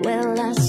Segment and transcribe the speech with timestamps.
[0.00, 0.67] will I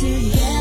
[0.00, 0.57] together.